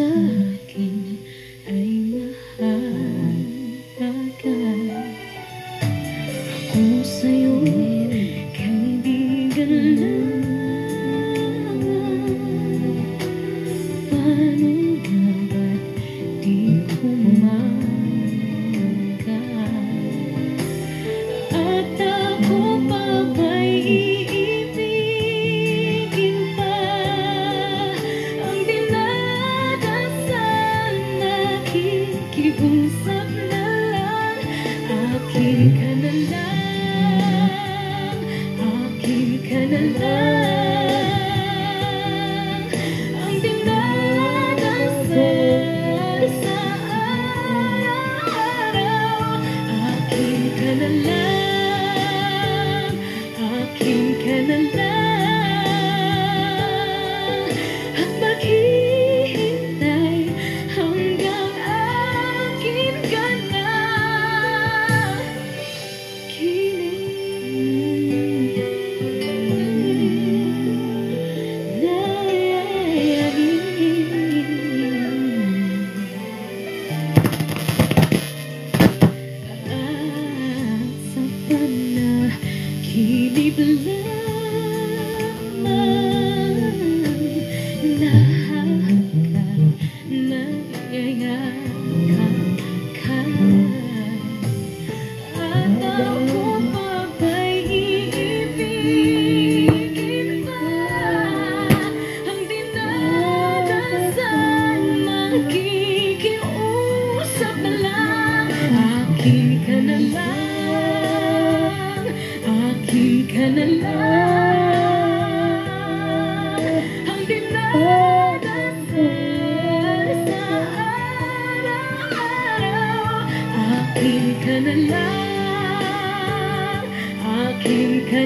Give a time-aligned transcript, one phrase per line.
[0.00, 0.39] answer.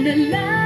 [0.04, 0.64] The love.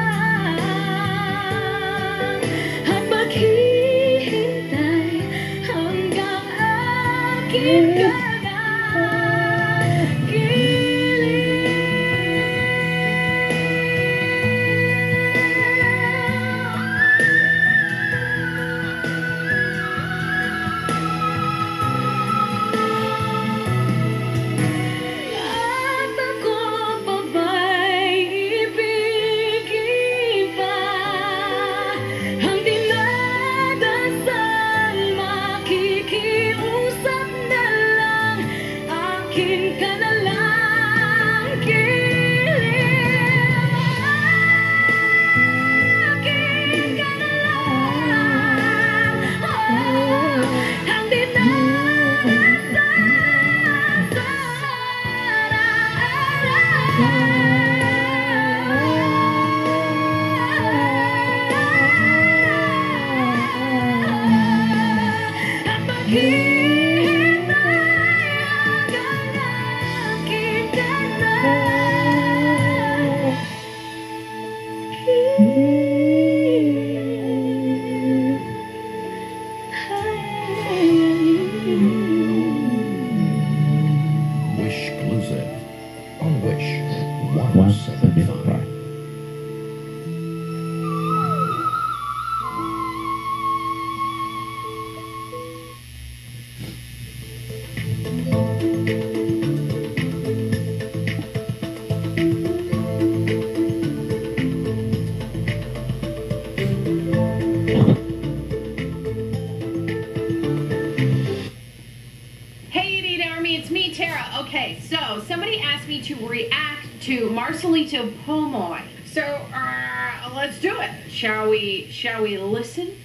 [115.88, 118.82] me to react to Marcelito Pomoy.
[119.06, 120.90] So uh, let's do it.
[121.11, 121.88] Shall we?
[121.90, 122.98] Shall we listen?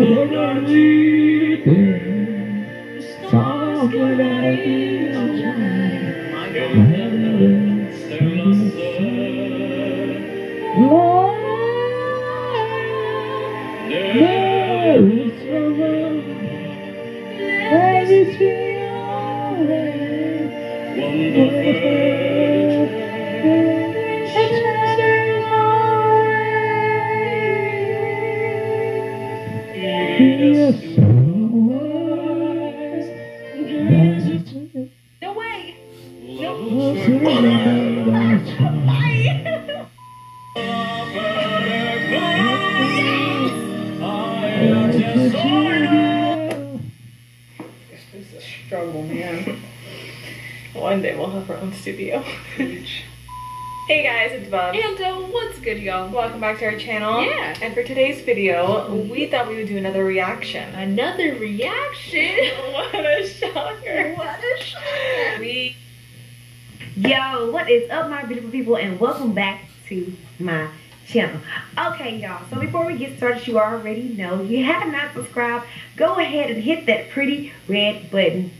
[0.00, 2.00] A ricordarci che
[6.72, 6.99] nella
[48.70, 49.60] struggle, man.
[50.74, 52.20] One day we'll have our own studio.
[52.56, 52.86] hey
[53.88, 54.76] guys, it's Bub.
[54.76, 56.08] And uh, what's good, y'all?
[56.08, 57.20] Welcome back to our channel.
[57.20, 57.58] Yeah.
[57.60, 60.72] And for today's video, we thought we would do another reaction.
[60.76, 62.36] Another reaction.
[62.70, 64.14] what a shocker.
[64.14, 65.40] What a shocker.
[65.40, 65.76] We
[66.94, 70.68] Yo, what is up, my beautiful people, and welcome back to my
[71.06, 71.40] channel.
[71.78, 75.66] Okay, y'all, so before we get started, you already know if you have not subscribed,
[75.96, 78.50] go ahead and hit that pretty red button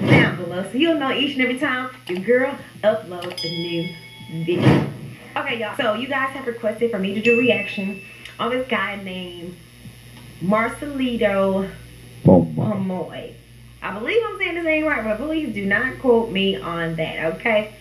[0.00, 3.94] down below so you'll know each and every time your girl uploads a new
[4.44, 4.90] video.
[5.36, 8.02] Okay, y'all, so you guys have requested for me to do a reaction
[8.38, 9.56] on this guy named
[10.40, 11.70] Marcelito
[12.24, 13.34] Pomoy.
[13.82, 17.34] I believe I'm saying his name right, but please do not quote me on that,
[17.34, 17.74] okay?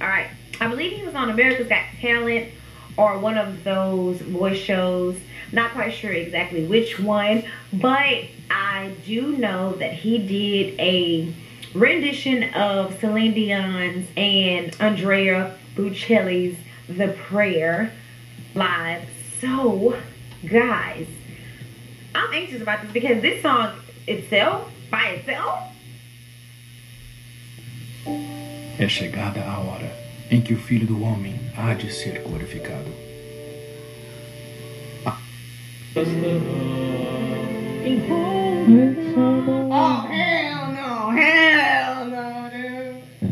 [0.00, 0.28] All right.
[0.60, 2.50] I believe he was on America's Got Talent
[2.96, 5.18] or one of those voice shows.
[5.52, 11.32] Not quite sure exactly which one, but I do know that he did a
[11.74, 16.56] rendition of Celine Dion's and Andrea Bocelli's
[16.88, 17.92] The Prayer
[18.54, 19.08] live.
[19.40, 19.96] So,
[20.44, 21.06] guys,
[22.14, 25.72] I'm anxious about this because this song itself, by itself,
[28.78, 32.90] É chegada a hora em que o Filho do Homem há de ser glorificado.
[39.68, 41.10] Oh, hell no.
[41.12, 42.26] Hell no.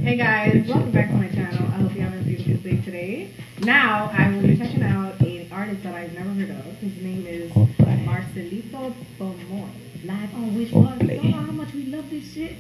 [0.02, 1.67] Hey guys, welcome back to my channel.
[1.67, 3.31] I hope you have a beautiful day today.
[3.61, 6.64] Now, I will be checking out an artist that I've never heard of.
[6.79, 7.50] His name is
[8.06, 9.69] Marcelito Pomoy.
[10.05, 11.00] Live on Wish Plus.
[11.02, 12.57] You know how much we love this shit?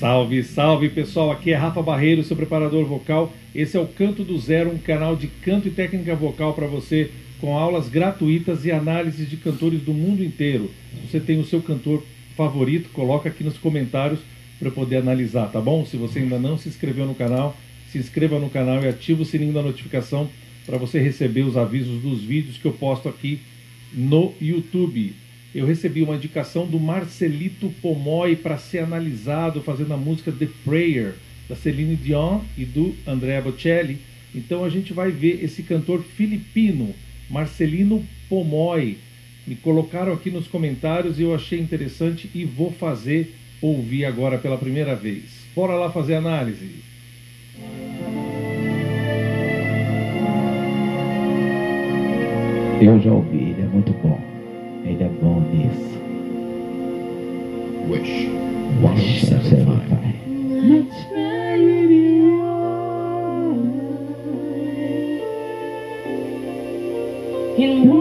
[0.00, 3.34] Salve, salve pessoal, aqui é Rafa Barreiro, seu preparador vocal.
[3.54, 7.10] Esse é o Canto do Zero, um canal de canto e técnica vocal para você,
[7.38, 10.70] com aulas gratuitas e análises de cantores do mundo inteiro.
[10.94, 12.02] Se você tem o seu cantor
[12.34, 14.20] favorito, coloca aqui nos comentários
[14.58, 15.84] para eu poder analisar, tá bom?
[15.84, 17.54] Se você ainda não se inscreveu no canal,
[17.92, 20.30] se inscreva no canal e ative o sininho da notificação
[20.64, 23.38] para você receber os avisos dos vídeos que eu posto aqui
[23.92, 25.12] no YouTube.
[25.52, 31.14] Eu recebi uma indicação do Marcelito Pomoy para ser analisado fazendo a música The Prayer
[31.48, 33.98] da Celine Dion e do Andrea Bocelli.
[34.32, 36.94] Então a gente vai ver esse cantor filipino,
[37.28, 38.98] Marcelino Pomoy.
[39.44, 44.56] Me colocaram aqui nos comentários e eu achei interessante e vou fazer ouvir agora pela
[44.56, 45.24] primeira vez.
[45.52, 46.68] Bora lá fazer análise.
[52.80, 54.39] Eu já ouvi, ele é muito bom.
[54.90, 56.00] Ele é bom nisso.
[57.88, 58.28] Wish
[58.96, 59.64] Deixa eu ser
[67.56, 67.99] 175.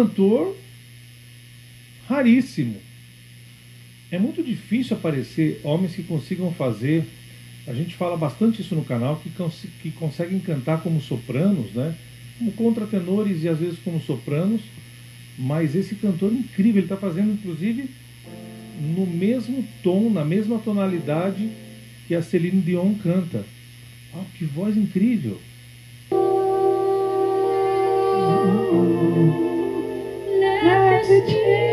[0.00, 0.56] Cantor
[2.08, 2.76] raríssimo.
[4.10, 7.04] É muito difícil aparecer homens que consigam fazer.
[7.66, 11.94] A gente fala bastante isso no canal, que, cons- que conseguem cantar como sopranos, né?
[12.38, 14.62] Como contratenores e às vezes como sopranos.
[15.38, 17.88] Mas esse cantor incrível, ele está fazendo inclusive
[18.96, 21.48] no mesmo tom, na mesma tonalidade
[22.08, 23.44] que a Celine Dion canta.
[24.14, 25.38] Ah, que voz incrível!
[31.26, 31.69] to.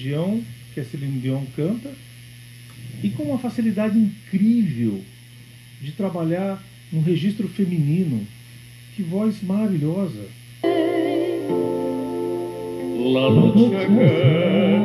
[0.00, 0.42] Região
[0.72, 1.90] que a Celine Dion canta
[3.02, 5.02] e com uma facilidade incrível
[5.80, 8.26] de trabalhar no registro feminino.
[8.96, 10.24] Que voz maravilhosa!
[13.12, 14.78] La luce che I pray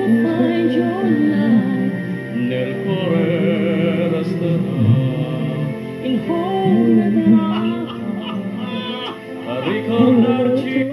[0.00, 1.92] we'll find your light
[2.34, 4.76] nel cuore resterà
[6.02, 7.64] in our
[9.46, 10.83] a ricordarci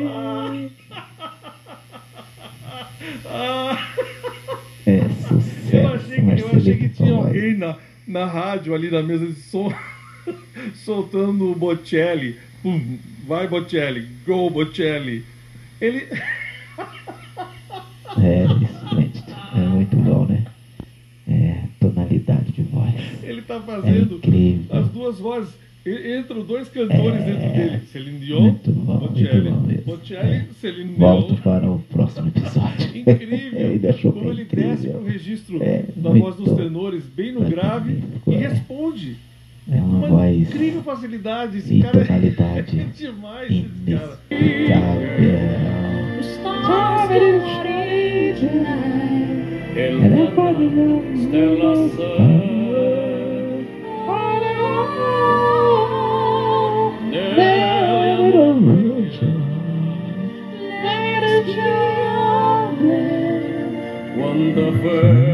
[8.12, 9.72] na, rádio ali na mesa de som
[10.86, 12.38] soltando o Bocelli.
[12.62, 15.24] Pum, vai Bocelli, go Bocelli.
[15.80, 16.08] Ele.
[18.22, 19.32] É esplêndido.
[19.56, 20.46] É muito bom, né?
[21.28, 22.94] É, tonalidade de voz.
[23.24, 24.78] Ele tá É fazendo incrível.
[24.80, 25.54] as duas vozes.
[25.84, 27.26] Entram dois cantores É.
[27.26, 27.80] dentro dele.
[27.92, 29.42] Celine Dion, Muito bom, Bocelli.
[29.50, 29.84] muito bom mesmo.
[29.86, 30.46] Bocelli, É.
[30.60, 31.38] Celine Volto Dion.
[31.42, 31.80] para o
[32.12, 32.98] próximo episódio.
[32.98, 33.60] Incrível.
[33.60, 35.00] ele achou Como bem ele desce incrível.
[35.02, 38.38] pro registro É, da muito voz dos tenores, bem no grave, e é.
[38.48, 39.18] responde.
[39.72, 41.58] É uma Uma voz incrível facilidade.
[41.60, 44.20] Esse e cara tonalidade é demais, esse cara.
[44.30, 45.08] inexplicável.
[49.76, 50.08] Ela é
[64.56, 65.31] the first.